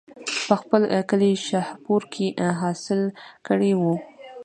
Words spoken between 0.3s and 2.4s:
پۀ خپل کلي شاهپور کښې